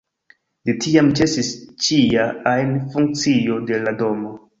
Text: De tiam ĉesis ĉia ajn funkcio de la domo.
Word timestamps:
De 0.69 0.73
tiam 0.85 1.11
ĉesis 1.19 1.51
ĉia 1.87 2.25
ajn 2.53 2.73
funkcio 2.95 3.59
de 3.69 3.79
la 3.85 3.95
domo. 4.01 4.35